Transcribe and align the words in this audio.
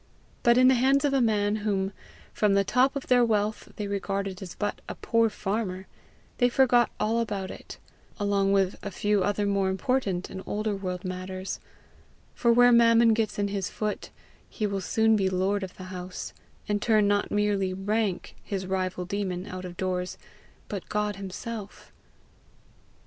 But 0.41 0.57
in 0.57 0.67
the 0.67 0.73
hands 0.73 1.05
of 1.05 1.13
a 1.13 1.21
man 1.21 1.57
whom, 1.57 1.93
from 2.33 2.55
the 2.55 2.63
top 2.63 2.95
of 2.95 3.05
their 3.05 3.23
wealth, 3.23 3.69
they 3.75 3.85
regarded 3.85 4.41
as 4.41 4.55
but 4.55 4.81
a 4.89 4.95
poor 4.95 5.29
farmer, 5.29 5.85
they 6.39 6.49
forgot 6.49 6.89
all 6.99 7.19
about 7.19 7.51
it 7.51 7.77
along 8.19 8.51
with 8.51 8.77
a 8.81 8.89
few 8.89 9.21
other 9.21 9.45
more 9.45 9.69
important 9.69 10.27
and 10.27 10.41
older 10.47 10.75
world 10.75 11.05
matters; 11.05 11.59
for 12.33 12.51
where 12.51 12.71
Mammon 12.71 13.13
gets 13.13 13.37
in 13.37 13.49
his 13.49 13.69
foot, 13.69 14.09
he 14.49 14.65
will 14.65 14.81
soon 14.81 15.15
be 15.15 15.29
lord 15.29 15.61
of 15.61 15.77
the 15.77 15.83
house, 15.93 16.33
and 16.67 16.81
turn 16.81 17.07
not 17.07 17.29
merely 17.29 17.71
Rank, 17.71 18.35
his 18.41 18.65
rival 18.65 19.05
demon, 19.05 19.45
out 19.45 19.65
of 19.65 19.77
doors, 19.77 20.17
but 20.67 20.89
God 20.89 21.17
himself. 21.17 21.91